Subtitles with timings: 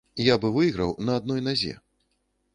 [0.27, 1.77] Я бы выйграў на адной назе.